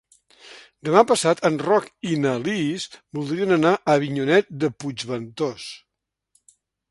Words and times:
Demà 0.87 1.01
passat 1.09 1.41
en 1.49 1.59
Roc 1.65 1.89
i 2.11 2.15
na 2.23 2.31
Lis 2.47 2.87
voldrien 3.19 3.55
anar 3.59 3.75
a 3.79 3.97
Avinyonet 3.99 4.51
de 4.65 4.73
Puigventós. 4.85 5.69